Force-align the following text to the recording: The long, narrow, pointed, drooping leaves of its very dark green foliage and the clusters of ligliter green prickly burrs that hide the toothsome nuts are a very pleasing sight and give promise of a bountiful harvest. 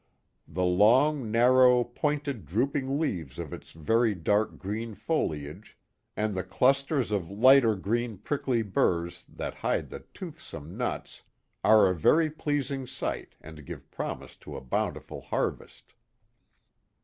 The 0.47 0.65
long, 0.65 1.29
narrow, 1.29 1.83
pointed, 1.83 2.47
drooping 2.47 2.99
leaves 2.99 3.37
of 3.37 3.53
its 3.53 3.71
very 3.71 4.15
dark 4.15 4.57
green 4.57 4.95
foliage 4.95 5.77
and 6.17 6.33
the 6.33 6.43
clusters 6.43 7.11
of 7.11 7.25
ligliter 7.29 7.79
green 7.79 8.17
prickly 8.17 8.63
burrs 8.63 9.23
that 9.29 9.53
hide 9.53 9.91
the 9.91 9.99
toothsome 10.11 10.75
nuts 10.75 11.21
are 11.63 11.87
a 11.87 11.93
very 11.93 12.31
pleasing 12.31 12.87
sight 12.87 13.35
and 13.41 13.63
give 13.63 13.91
promise 13.91 14.35
of 14.47 14.53
a 14.55 14.59
bountiful 14.61 15.21
harvest. 15.21 15.93